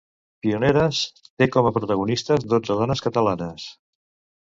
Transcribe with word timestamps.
"Pioneres" 0.45 1.01
té 1.21 1.49
com 1.57 1.71
a 1.71 1.73
protagonistes 1.77 2.49
dotze 2.57 2.81
dones 2.83 3.09
catalanes. 3.11 3.73